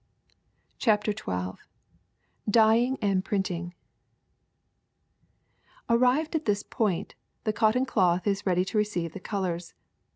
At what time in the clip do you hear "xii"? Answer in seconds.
1.11-1.61